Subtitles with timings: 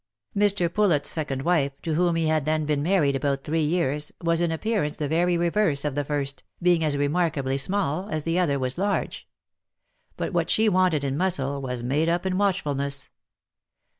[0.35, 0.67] Mr.
[0.67, 4.51] Poulet's second wife, to whom he had then been married about three years, was in
[4.51, 8.79] appearance the very reverse of the first, being as remarkably small, as the other was
[8.79, 9.27] large.
[10.17, 13.11] But what she wanted in muscle, was made up in watchfulness.